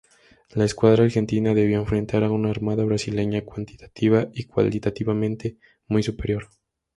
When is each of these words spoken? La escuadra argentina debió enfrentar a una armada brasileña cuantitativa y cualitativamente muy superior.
La 0.55 0.65
escuadra 0.65 1.03
argentina 1.03 1.53
debió 1.53 1.77
enfrentar 1.77 2.23
a 2.23 2.31
una 2.31 2.49
armada 2.49 2.83
brasileña 2.83 3.45
cuantitativa 3.45 4.27
y 4.33 4.45
cualitativamente 4.45 5.59
muy 5.89 6.01
superior. 6.01 6.49